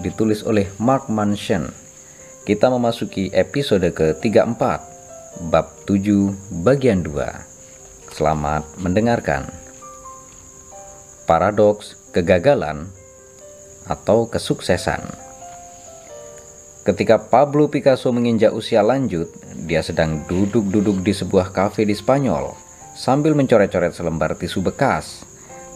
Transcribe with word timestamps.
ditulis 0.00 0.40
oleh 0.46 0.70
Mark 0.80 1.12
Manson. 1.12 1.68
Kita 2.48 2.72
memasuki 2.72 3.28
episode 3.34 3.84
ke-34 3.92 4.62
bab 5.52 5.66
7 5.84 6.62
bagian 6.64 7.04
2. 7.04 8.14
Selamat 8.16 8.64
mendengarkan. 8.80 9.50
Paradoks 11.28 11.98
kegagalan 12.16 12.88
atau 13.90 14.30
kesuksesan. 14.30 15.02
Ketika 16.82 17.18
Pablo 17.30 17.70
Picasso 17.70 18.10
menginjak 18.10 18.50
usia 18.50 18.82
lanjut, 18.82 19.30
dia 19.68 19.84
sedang 19.84 20.26
duduk-duduk 20.26 21.04
di 21.06 21.14
sebuah 21.14 21.54
kafe 21.54 21.86
di 21.86 21.94
Spanyol 21.94 22.54
sambil 22.98 23.38
mencoret-coret 23.38 23.94
selembar 23.94 24.34
tisu 24.34 24.60
bekas 24.66 25.22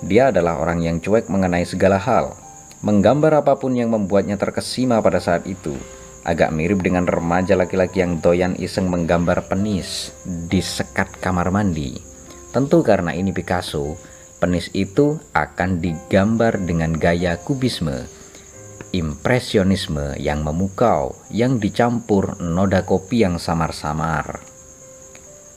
dia 0.05 0.28
adalah 0.28 0.61
orang 0.61 0.84
yang 0.84 0.97
cuek 1.01 1.33
mengenai 1.33 1.64
segala 1.64 1.97
hal. 1.97 2.36
Menggambar 2.87 3.42
apa 3.42 3.59
pun 3.59 3.75
yang 3.75 3.91
membuatnya 3.91 4.39
terkesima 4.39 5.03
pada 5.03 5.19
saat 5.19 5.42
itu. 5.51 5.75
Agak 6.23 6.55
mirip 6.55 6.87
dengan 6.87 7.03
remaja 7.03 7.59
laki-laki 7.59 7.98
yang 7.98 8.23
doyan 8.23 8.55
iseng 8.62 8.87
menggambar 8.87 9.51
penis 9.51 10.15
di 10.23 10.62
sekat 10.62 11.19
kamar 11.19 11.51
mandi. 11.51 11.98
Tentu 12.55 12.87
karena 12.87 13.11
ini 13.11 13.34
Picasso, 13.34 13.98
penis 14.39 14.70
itu 14.70 15.19
akan 15.34 15.83
digambar 15.83 16.62
dengan 16.62 16.95
gaya 16.95 17.34
kubisme, 17.42 18.07
impresionisme 18.95 20.14
yang 20.23 20.47
memukau, 20.47 21.19
yang 21.34 21.59
dicampur 21.59 22.39
noda 22.39 22.87
kopi 22.87 23.27
yang 23.27 23.42
samar-samar. 23.42 24.39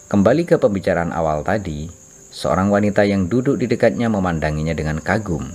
Kembali 0.10 0.50
ke 0.50 0.58
pembicaraan 0.58 1.14
awal 1.14 1.46
tadi, 1.46 2.00
Seorang 2.30 2.70
wanita 2.70 3.10
yang 3.10 3.26
duduk 3.26 3.58
di 3.58 3.66
dekatnya 3.66 4.06
memandanginya 4.06 4.78
dengan 4.78 5.02
kagum. 5.02 5.50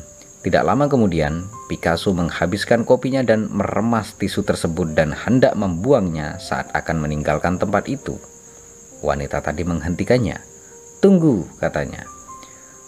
Tidak 0.45 0.61
lama 0.61 0.85
kemudian, 0.93 1.49
Picasso 1.73 2.13
menghabiskan 2.13 2.85
kopinya 2.85 3.25
dan 3.25 3.49
meremas 3.49 4.13
tisu 4.21 4.45
tersebut 4.45 4.93
dan 4.93 5.17
hendak 5.17 5.57
membuangnya 5.57 6.37
saat 6.37 6.69
akan 6.77 7.01
meninggalkan 7.01 7.57
tempat 7.57 7.89
itu. 7.89 8.21
Wanita 9.01 9.41
tadi 9.41 9.65
menghentikannya. 9.65 10.37
Tunggu, 11.01 11.49
katanya. 11.57 12.05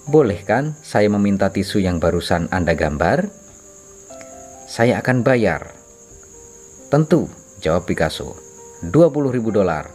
Boleh 0.04 0.44
kan 0.44 0.76
saya 0.84 1.08
meminta 1.08 1.48
tisu 1.48 1.80
yang 1.80 1.96
barusan 1.96 2.52
Anda 2.52 2.76
gambar? 2.76 3.24
Saya 4.68 5.00
akan 5.00 5.24
bayar. 5.24 5.72
Tentu, 6.92 7.24
jawab 7.64 7.88
Picasso. 7.88 8.36
20 8.84 9.32
ribu 9.32 9.48
dolar. 9.48 9.88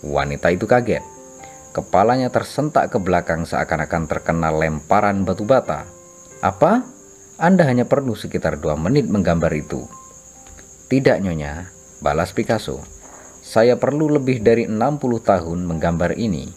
Wanita 0.00 0.48
itu 0.48 0.64
kaget. 0.64 1.04
Kepalanya 1.76 2.32
tersentak 2.32 2.88
ke 2.88 2.96
belakang 2.96 3.44
seakan-akan 3.44 4.08
terkena 4.08 4.48
lemparan 4.48 5.28
batu 5.28 5.44
bata. 5.44 5.99
Apa? 6.40 6.80
Anda 7.36 7.68
hanya 7.68 7.84
perlu 7.84 8.16
sekitar 8.16 8.64
dua 8.64 8.72
menit 8.72 9.04
menggambar 9.12 9.52
itu. 9.52 9.84
Tidak 10.88 11.20
nyonya, 11.20 11.68
balas 12.00 12.32
Picasso. 12.32 12.80
Saya 13.44 13.76
perlu 13.76 14.08
lebih 14.08 14.40
dari 14.40 14.64
60 14.64 15.20
tahun 15.20 15.68
menggambar 15.68 16.16
ini. 16.16 16.48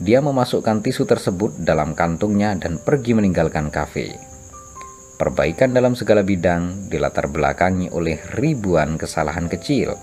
Dia 0.00 0.20
memasukkan 0.20 0.84
tisu 0.84 1.08
tersebut 1.08 1.56
dalam 1.60 1.96
kantungnya 1.96 2.52
dan 2.56 2.80
pergi 2.80 3.16
meninggalkan 3.16 3.72
kafe. 3.72 4.16
Perbaikan 5.16 5.72
dalam 5.72 5.96
segala 5.96 6.20
bidang 6.20 6.88
dilatar 6.92 7.28
belakangi 7.28 7.92
oleh 7.92 8.20
ribuan 8.36 8.96
kesalahan 9.00 9.48
kecil 9.48 9.96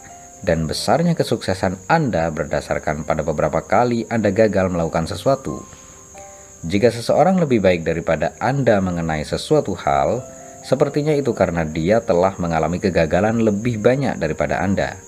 dan 0.45 0.69
besarnya 0.69 1.17
kesuksesan 1.17 1.89
Anda 1.89 2.29
berdasarkan 2.29 3.05
pada 3.05 3.25
beberapa 3.25 3.61
kali 3.65 4.05
Anda 4.09 4.29
gagal 4.29 4.69
melakukan 4.69 5.09
sesuatu. 5.09 5.61
Jika 6.67 6.91
seseorang 6.91 7.39
lebih 7.39 7.63
baik 7.63 7.87
daripada 7.87 8.35
Anda 8.43 8.83
mengenai 8.83 9.23
sesuatu 9.23 9.71
hal, 9.79 10.19
sepertinya 10.67 11.15
itu 11.15 11.31
karena 11.31 11.63
dia 11.63 12.03
telah 12.03 12.35
mengalami 12.37 12.83
kegagalan 12.83 13.39
lebih 13.39 13.79
banyak 13.79 14.19
daripada 14.19 14.59
Anda. 14.59 14.99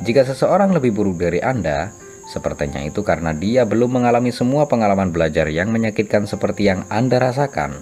Jika 0.00 0.24
seseorang 0.24 0.72
lebih 0.72 0.96
buruk 0.96 1.20
dari 1.20 1.44
Anda, 1.44 1.92
sepertinya 2.32 2.80
itu 2.80 3.04
karena 3.04 3.36
dia 3.36 3.68
belum 3.68 4.00
mengalami 4.00 4.32
semua 4.32 4.64
pengalaman 4.64 5.12
belajar 5.12 5.52
yang 5.52 5.68
menyakitkan 5.68 6.24
seperti 6.24 6.72
yang 6.72 6.88
Anda 6.88 7.20
rasakan. 7.20 7.76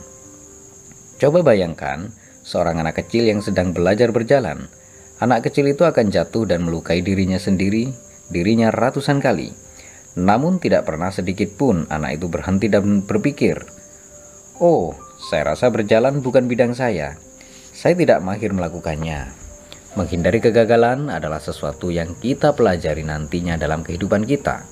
Coba 1.22 1.46
bayangkan 1.46 2.10
seorang 2.42 2.82
anak 2.82 2.98
kecil 3.06 3.30
yang 3.30 3.38
sedang 3.38 3.70
belajar 3.70 4.10
berjalan 4.10 4.66
Anak 5.20 5.52
kecil 5.52 5.68
itu 5.68 5.84
akan 5.84 6.08
jatuh 6.08 6.48
dan 6.48 6.64
melukai 6.64 7.04
dirinya 7.04 7.36
sendiri, 7.36 7.92
dirinya 8.32 8.72
ratusan 8.72 9.20
kali. 9.20 9.52
Namun 10.18 10.58
tidak 10.58 10.90
pernah 10.90 11.14
sedikit 11.14 11.54
pun 11.54 11.86
anak 11.86 12.18
itu 12.18 12.26
berhenti 12.26 12.66
dan 12.66 13.06
berpikir, 13.06 13.62
"Oh, 14.58 14.96
saya 15.30 15.54
rasa 15.54 15.70
berjalan 15.70 16.18
bukan 16.24 16.50
bidang 16.50 16.74
saya. 16.74 17.14
Saya 17.70 17.94
tidak 17.94 18.18
mahir 18.24 18.50
melakukannya." 18.50 19.30
Menghindari 19.98 20.38
kegagalan 20.38 21.10
adalah 21.10 21.42
sesuatu 21.42 21.90
yang 21.90 22.14
kita 22.18 22.54
pelajari 22.54 23.02
nantinya 23.02 23.58
dalam 23.58 23.82
kehidupan 23.82 24.22
kita. 24.22 24.62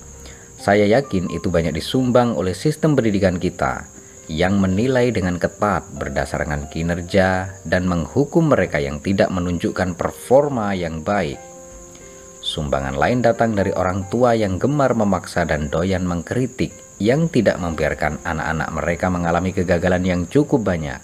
Saya 0.59 0.87
yakin 0.87 1.31
itu 1.31 1.51
banyak 1.51 1.75
disumbang 1.75 2.35
oleh 2.35 2.55
sistem 2.55 2.95
pendidikan 2.95 3.35
kita 3.35 3.87
yang 4.29 4.61
menilai 4.61 5.09
dengan 5.09 5.41
ketat 5.41 5.89
berdasarkan 5.97 6.69
kinerja 6.69 7.51
dan 7.65 7.89
menghukum 7.89 8.53
mereka 8.53 8.77
yang 8.77 9.01
tidak 9.01 9.33
menunjukkan 9.33 9.97
performa 9.97 10.77
yang 10.77 11.01
baik. 11.01 11.48
Sumbangan 12.39 12.95
lain 12.95 13.19
datang 13.19 13.51
dari 13.51 13.75
orang 13.75 14.07
tua 14.07 14.31
yang 14.31 14.55
gemar 14.55 14.95
memaksa 14.95 15.43
dan 15.43 15.67
doyan 15.67 16.07
mengkritik 16.07 16.71
yang 16.95 17.27
tidak 17.27 17.59
membiarkan 17.59 18.15
anak-anak 18.23 18.69
mereka 18.71 19.07
mengalami 19.11 19.51
kegagalan 19.51 20.03
yang 20.07 20.21
cukup 20.23 20.63
banyak 20.63 21.03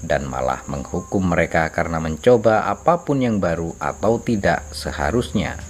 dan 0.00 0.24
malah 0.24 0.64
menghukum 0.64 1.20
mereka 1.20 1.68
karena 1.68 2.00
mencoba 2.00 2.64
apa 2.64 3.04
pun 3.04 3.20
yang 3.20 3.36
baru 3.36 3.76
atau 3.76 4.16
tidak 4.24 4.64
seharusnya. 4.72 5.60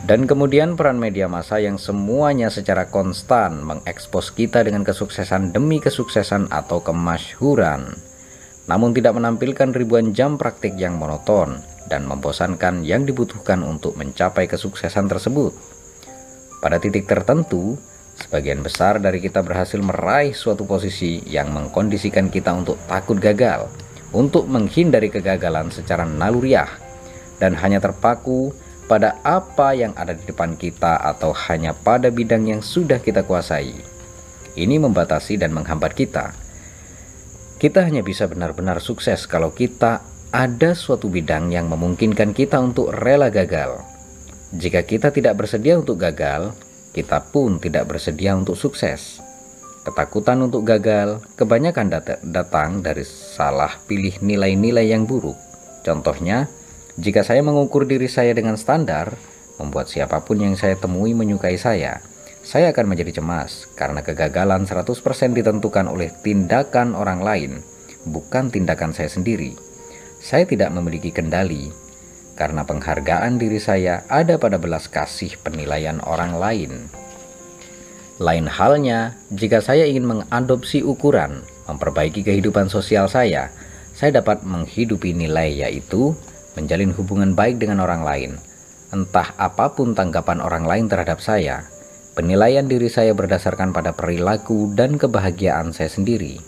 Dan 0.00 0.24
kemudian 0.24 0.80
peran 0.80 0.96
media 0.96 1.28
massa 1.28 1.60
yang 1.60 1.76
semuanya 1.76 2.48
secara 2.48 2.88
konstan 2.88 3.60
mengekspos 3.60 4.32
kita 4.32 4.64
dengan 4.64 4.80
kesuksesan 4.80 5.52
demi 5.52 5.76
kesuksesan 5.76 6.48
atau 6.48 6.80
kemasyhuran, 6.80 8.00
namun 8.64 8.96
tidak 8.96 9.12
menampilkan 9.12 9.76
ribuan 9.76 10.16
jam 10.16 10.40
praktik 10.40 10.72
yang 10.80 10.96
monoton 10.96 11.60
dan 11.90 12.06
membosankan 12.06 12.86
yang 12.86 13.02
dibutuhkan 13.02 13.66
untuk 13.66 13.98
mencapai 13.98 14.46
kesuksesan 14.46 15.10
tersebut. 15.10 15.50
Pada 16.62 16.78
titik 16.78 17.10
tertentu, 17.10 17.74
sebagian 18.14 18.62
besar 18.62 19.02
dari 19.02 19.18
kita 19.18 19.42
berhasil 19.42 19.82
meraih 19.82 20.30
suatu 20.30 20.62
posisi 20.62 21.18
yang 21.26 21.50
mengkondisikan 21.50 22.30
kita 22.30 22.54
untuk 22.54 22.78
takut 22.86 23.18
gagal, 23.18 23.66
untuk 24.14 24.46
menghindari 24.46 25.10
kegagalan 25.10 25.74
secara 25.74 26.06
naluriah, 26.06 26.70
dan 27.42 27.58
hanya 27.58 27.82
terpaku 27.82 28.54
pada 28.86 29.18
apa 29.22 29.74
yang 29.74 29.94
ada 29.94 30.14
di 30.14 30.26
depan 30.26 30.58
kita 30.58 30.98
atau 30.98 31.30
hanya 31.50 31.70
pada 31.74 32.10
bidang 32.10 32.46
yang 32.46 32.62
sudah 32.62 32.98
kita 32.98 33.22
kuasai. 33.26 33.72
Ini 34.58 34.76
membatasi 34.82 35.38
dan 35.38 35.54
menghambat 35.54 35.94
kita. 35.94 36.34
Kita 37.60 37.86
hanya 37.86 38.02
bisa 38.02 38.26
benar-benar 38.26 38.82
sukses 38.82 39.30
kalau 39.30 39.54
kita 39.54 40.09
ada 40.30 40.78
suatu 40.78 41.10
bidang 41.10 41.50
yang 41.50 41.66
memungkinkan 41.66 42.30
kita 42.30 42.62
untuk 42.62 42.94
rela 42.94 43.34
gagal. 43.34 43.82
Jika 44.54 44.86
kita 44.86 45.10
tidak 45.10 45.42
bersedia 45.42 45.74
untuk 45.74 45.98
gagal, 45.98 46.54
kita 46.94 47.34
pun 47.34 47.58
tidak 47.58 47.90
bersedia 47.90 48.38
untuk 48.38 48.54
sukses. 48.54 49.18
Ketakutan 49.82 50.38
untuk 50.46 50.62
gagal 50.62 51.18
kebanyakan 51.34 51.90
dat 51.90 52.22
datang 52.22 52.78
dari 52.78 53.02
salah 53.02 53.74
pilih 53.90 54.22
nilai-nilai 54.22 54.94
yang 54.94 55.02
buruk. 55.02 55.38
Contohnya, 55.82 56.46
Jika 57.00 57.24
saya 57.24 57.40
mengukur 57.40 57.88
diri 57.88 58.12
saya 58.12 58.36
dengan 58.36 58.60
standar, 58.60 59.16
membuat 59.56 59.88
siapa 59.88 60.20
pun 60.20 60.36
yang 60.36 60.52
saya 60.52 60.76
temui 60.76 61.16
menyukai 61.16 61.56
saya, 61.56 62.04
saya 62.44 62.76
akan 62.76 62.92
menjadi 62.92 63.22
cemas 63.22 63.72
karena 63.72 64.04
kegagalan 64.04 64.68
100% 64.68 64.84
ditentukan 65.32 65.88
oleh 65.88 66.12
tindakan 66.20 66.92
orang 66.92 67.24
lain, 67.24 67.64
bukan 68.04 68.52
tindakan 68.52 68.92
saya 68.92 69.08
sendiri. 69.08 69.69
Saya 70.20 70.44
tidak 70.44 70.68
memiliki 70.76 71.08
kendali 71.08 71.72
karena 72.36 72.64
penghargaan 72.64 73.40
diri 73.40 73.60
saya 73.60 74.04
ada 74.08 74.36
pada 74.36 74.60
belas 74.60 74.88
kasih 74.88 75.36
penilaian 75.40 76.00
orang 76.04 76.36
lain. 76.36 76.72
Lain 78.20 78.44
halnya, 78.44 79.16
jika 79.32 79.64
saya 79.64 79.88
ingin 79.88 80.04
mengadopsi 80.04 80.84
ukuran, 80.84 81.40
memperbaiki 81.68 82.20
kehidupan 82.20 82.68
sosial 82.68 83.08
saya, 83.08 83.48
saya 83.96 84.20
dapat 84.20 84.44
menghidupi 84.44 85.16
nilai 85.16 85.64
yaitu 85.64 86.12
menjalin 86.52 86.92
hubungan 86.92 87.32
baik 87.32 87.56
dengan 87.56 87.80
orang 87.80 88.04
lain. 88.04 88.32
Entah 88.92 89.32
apa 89.40 89.72
pun 89.72 89.96
tanggapan 89.96 90.44
orang 90.44 90.68
lain 90.68 90.92
terhadap 90.92 91.24
saya, 91.24 91.64
penilaian 92.12 92.68
diri 92.68 92.92
saya 92.92 93.16
berdasarkan 93.16 93.72
pada 93.72 93.96
perilaku 93.96 94.72
dan 94.76 95.00
kebahagiaan 95.00 95.72
saya 95.72 95.88
sendiri. 95.88 96.40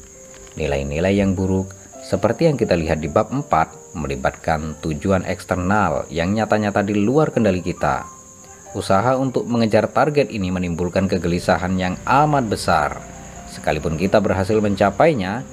Nilai-nilai 0.61 1.17
yang 1.17 1.33
buruk, 1.33 1.73
seperti 2.03 2.51
yang 2.51 2.59
kita 2.59 2.75
lihat 2.75 2.99
di 2.99 3.09
bab 3.09 3.31
4, 3.31 3.97
melibatkan 3.97 4.77
tujuan 4.83 5.23
eksternal 5.25 6.05
yang 6.11 6.35
nyata-nyata 6.35 6.83
di 6.83 6.99
luar 6.99 7.31
kendali 7.31 7.63
kita, 7.63 8.23
Usaha 8.73 9.21
untuk 9.21 9.45
mengejar 9.45 9.85
target 9.85 10.33
ini 10.33 10.49
menimbulkan 10.49 11.05
kegelisahan 11.05 11.77
yang 11.77 11.95
amat 12.09 12.49
besar. 12.49 13.05
Sekalipun 13.53 14.01
kita 14.01 14.17
berhasil 14.17 14.57
mencapainya, 14.65 15.45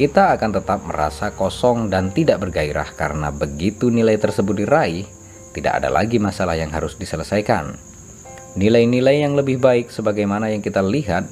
kita 0.00 0.32
akan 0.32 0.50
tetap 0.56 0.80
merasa 0.80 1.28
kosong 1.36 1.92
dan 1.92 2.08
tidak 2.16 2.40
bergairah 2.40 2.88
karena 2.96 3.28
begitu 3.28 3.92
nilai 3.92 4.16
tersebut 4.16 4.64
diraih, 4.64 5.04
tidak 5.52 5.84
ada 5.84 5.92
lagi 5.92 6.16
masalah 6.16 6.56
yang 6.56 6.72
harus 6.72 6.96
diselesaikan. 6.96 7.76
Nilai-nilai 8.56 9.20
yang 9.20 9.36
lebih 9.36 9.60
baik 9.60 9.92
sebagaimana 9.92 10.48
yang 10.48 10.64
kita 10.64 10.80
lihat 10.80 11.28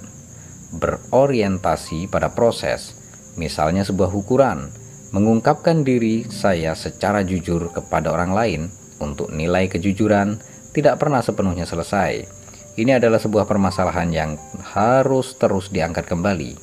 berorientasi 0.77 2.13
pada 2.13 2.29
proses, 2.29 2.93
misalnya 3.37 3.87
sebuah 3.87 4.13
ukuran, 4.13 4.73
mengungkapkan 5.13 5.85
diri 5.85 6.25
saya 6.29 6.73
secara 6.73 7.21
jujur 7.21 7.69
kepada 7.73 8.13
orang 8.13 8.33
lain 8.33 8.61
untuk 9.01 9.29
nilai 9.29 9.69
kejujuran, 9.69 10.41
tidak 10.73 10.97
pernah 10.97 11.21
sepenuhnya 11.21 11.69
selesai. 11.69 12.25
Ini 12.73 12.97
adalah 12.97 13.21
sebuah 13.21 13.45
permasalahan 13.45 14.09
yang 14.09 14.31
harus 14.73 15.37
terus 15.37 15.69
diangkat 15.69 16.09
kembali. 16.09 16.57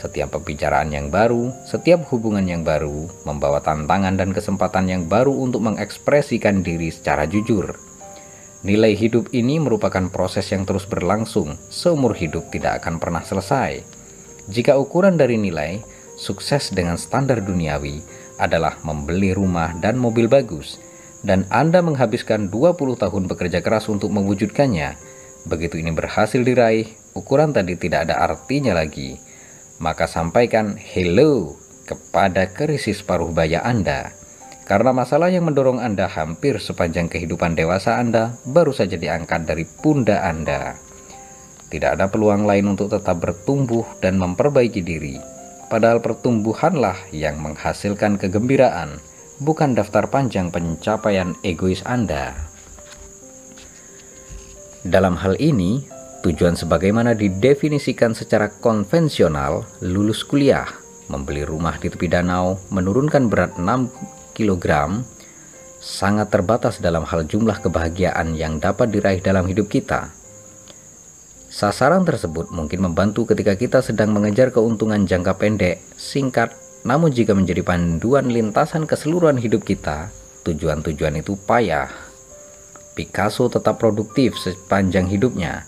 Setiap 0.00 0.32
pembicaraan 0.32 0.88
yang 0.88 1.12
baru, 1.12 1.52
setiap 1.68 2.08
hubungan 2.08 2.48
yang 2.48 2.64
baru, 2.64 3.04
membawa 3.28 3.60
tantangan 3.60 4.16
dan 4.16 4.32
kesempatan 4.32 4.88
yang 4.88 5.04
baru 5.04 5.36
untuk 5.36 5.60
mengekspresikan 5.60 6.64
diri 6.64 6.88
secara 6.88 7.28
jujur. 7.28 7.76
Nilai 8.64 8.96
hidup 8.96 9.28
ini 9.36 9.60
merupakan 9.60 10.08
proses 10.08 10.48
yang 10.48 10.64
terus 10.64 10.88
berlangsung, 10.88 11.60
seumur 11.68 12.16
hidup 12.16 12.48
tidak 12.48 12.80
akan 12.80 12.96
pernah 12.96 13.20
selesai. 13.20 13.84
Jika 14.48 14.80
ukuran 14.80 15.20
dari 15.20 15.36
nilai, 15.36 15.84
sukses 16.20 16.68
dengan 16.76 17.00
standar 17.00 17.40
duniawi 17.40 18.04
adalah 18.36 18.76
membeli 18.84 19.32
rumah 19.32 19.72
dan 19.80 19.96
mobil 19.96 20.28
bagus, 20.28 20.76
dan 21.24 21.48
Anda 21.48 21.80
menghabiskan 21.80 22.52
20 22.52 23.00
tahun 23.00 23.24
bekerja 23.28 23.64
keras 23.64 23.88
untuk 23.88 24.12
mewujudkannya, 24.12 25.00
begitu 25.48 25.80
ini 25.80 25.92
berhasil 25.96 26.44
diraih, 26.44 26.88
ukuran 27.16 27.56
tadi 27.56 27.80
tidak 27.80 28.08
ada 28.08 28.20
artinya 28.20 28.76
lagi. 28.76 29.16
Maka 29.80 30.04
sampaikan 30.04 30.76
hello 30.76 31.56
kepada 31.88 32.52
krisis 32.52 33.00
paruh 33.00 33.32
baya 33.32 33.64
Anda. 33.64 34.12
Karena 34.68 34.92
masalah 34.94 35.32
yang 35.32 35.48
mendorong 35.48 35.80
Anda 35.80 36.06
hampir 36.06 36.60
sepanjang 36.60 37.08
kehidupan 37.10 37.56
dewasa 37.56 37.96
Anda 37.96 38.36
baru 38.44 38.70
saja 38.70 39.00
diangkat 39.00 39.48
dari 39.48 39.64
pundak 39.66 40.20
Anda. 40.20 40.76
Tidak 41.72 41.96
ada 41.96 42.06
peluang 42.12 42.46
lain 42.46 42.76
untuk 42.76 42.92
tetap 42.92 43.18
bertumbuh 43.18 43.82
dan 43.98 44.20
memperbaiki 44.20 44.84
diri. 44.84 45.39
Padahal 45.70 46.02
pertumbuhanlah 46.02 46.98
yang 47.14 47.38
menghasilkan 47.38 48.18
kegembiraan, 48.18 48.98
bukan 49.38 49.78
daftar 49.78 50.10
panjang 50.10 50.50
pencapaian 50.50 51.38
egois 51.46 51.86
Anda. 51.86 52.34
Dalam 54.82 55.14
hal 55.14 55.38
ini, 55.38 55.86
tujuan 56.26 56.58
sebagaimana 56.58 57.14
didefinisikan 57.14 58.18
secara 58.18 58.50
konvensional, 58.50 59.62
lulus 59.78 60.26
kuliah, 60.26 60.66
membeli 61.06 61.46
rumah 61.46 61.78
di 61.78 61.86
tepi 61.86 62.10
danau, 62.10 62.58
menurunkan 62.74 63.30
berat 63.30 63.54
6 63.54 63.94
kg, 64.34 64.66
sangat 65.78 66.34
terbatas 66.34 66.82
dalam 66.82 67.06
hal 67.06 67.30
jumlah 67.30 67.62
kebahagiaan 67.62 68.34
yang 68.34 68.58
dapat 68.58 68.90
diraih 68.90 69.22
dalam 69.22 69.46
hidup 69.46 69.70
kita. 69.70 70.19
Sasaran 71.50 72.06
tersebut 72.06 72.54
mungkin 72.54 72.78
membantu 72.78 73.26
ketika 73.34 73.58
kita 73.58 73.82
sedang 73.82 74.14
mengejar 74.14 74.54
keuntungan 74.54 75.02
jangka 75.02 75.34
pendek, 75.34 75.82
singkat, 75.98 76.54
namun 76.86 77.10
jika 77.10 77.34
menjadi 77.34 77.66
panduan 77.66 78.30
lintasan 78.30 78.86
keseluruhan 78.86 79.34
hidup 79.34 79.66
kita, 79.66 80.14
tujuan-tujuan 80.46 81.18
itu 81.18 81.34
payah. 81.50 81.90
Picasso 82.94 83.50
tetap 83.50 83.82
produktif 83.82 84.38
sepanjang 84.38 85.10
hidupnya. 85.10 85.66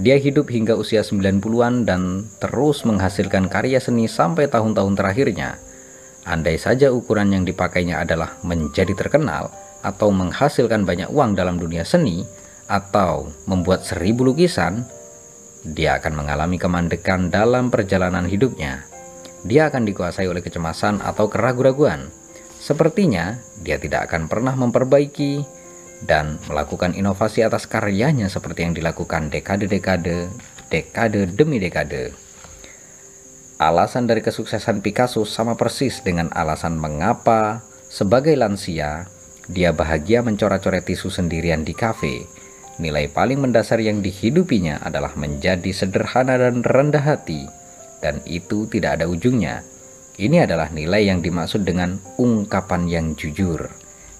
Dia 0.00 0.16
hidup 0.16 0.48
hingga 0.48 0.80
usia 0.80 1.04
90-an 1.04 1.84
dan 1.84 2.24
terus 2.40 2.88
menghasilkan 2.88 3.52
karya 3.52 3.84
seni 3.84 4.08
sampai 4.08 4.48
tahun-tahun 4.48 4.96
terakhirnya. 4.96 5.60
Andai 6.24 6.56
saja 6.56 6.88
ukuran 6.88 7.36
yang 7.36 7.44
dipakainya 7.44 8.00
adalah 8.00 8.32
menjadi 8.40 8.96
terkenal 8.96 9.52
atau 9.84 10.08
menghasilkan 10.08 10.88
banyak 10.88 11.12
uang 11.12 11.36
dalam 11.36 11.60
dunia 11.60 11.84
seni 11.84 12.24
atau 12.64 13.28
membuat 13.44 13.84
seribu 13.84 14.24
lukisan, 14.28 14.88
dia 15.74 16.00
akan 16.00 16.24
mengalami 16.24 16.56
kemandekan 16.56 17.28
dalam 17.28 17.68
perjalanan 17.68 18.24
hidupnya 18.24 18.88
dia 19.46 19.70
akan 19.70 19.86
dikuasai 19.86 20.26
oleh 20.26 20.42
kecemasan 20.42 20.98
atau 20.98 21.30
keraguan-raguan. 21.30 22.10
Sepertinya 22.58 23.38
dia 23.62 23.78
tidak 23.78 24.10
akan 24.10 24.26
pernah 24.26 24.54
memperbaiki 24.58 25.46
dan 26.02 26.42
melakukan 26.50 26.94
inovasi 26.94 27.46
atas 27.46 27.70
karyanya 27.70 28.26
seperti 28.26 28.66
yang 28.66 28.74
dilakukan 28.74 29.30
dekade-dekade, 29.30 30.26
dekade 30.70 31.30
demi 31.30 31.62
dekade. 31.62 32.10
Alasan 33.58 34.06
dari 34.06 34.22
kesuksesan 34.22 34.82
Picasso 34.82 35.26
sama 35.26 35.58
persis 35.58 36.02
dengan 36.02 36.30
alasan 36.34 36.78
mengapa 36.78 37.62
sebagai 37.90 38.34
lansia 38.38 39.10
dia 39.50 39.74
bahagia 39.74 40.22
mencoret-coret 40.22 40.86
tisu 40.86 41.10
sendirian 41.10 41.66
di 41.66 41.74
kafe. 41.74 42.26
Nilai 42.78 43.10
paling 43.10 43.42
mendasar 43.42 43.82
yang 43.82 44.00
dihidupinya 44.02 44.78
adalah 44.82 45.14
menjadi 45.18 45.70
sederhana 45.74 46.38
dan 46.38 46.62
rendah 46.62 47.02
hati 47.02 47.58
dan 47.98 48.22
itu 48.24 48.66
tidak 48.70 48.98
ada 48.98 49.06
ujungnya. 49.10 49.62
Ini 50.18 50.50
adalah 50.50 50.74
nilai 50.74 51.06
yang 51.06 51.22
dimaksud 51.22 51.62
dengan 51.62 51.94
ungkapan 52.18 52.90
yang 52.90 53.06
jujur, 53.14 53.70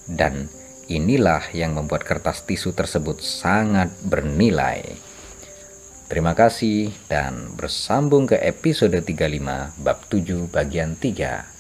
dan 0.07 0.47
inilah 0.87 1.43
yang 1.51 1.75
membuat 1.75 2.07
kertas 2.07 2.47
tisu 2.47 2.71
tersebut 2.71 3.19
sangat 3.19 3.91
bernilai. 4.07 4.87
Terima 6.07 6.33
kasih 6.33 6.95
dan 7.11 7.53
bersambung 7.59 8.31
ke 8.31 8.39
episode 8.41 8.97
35 8.97 9.75
bab 9.83 9.99
7 10.09 10.49
bagian 10.49 10.97
3. 10.97 11.58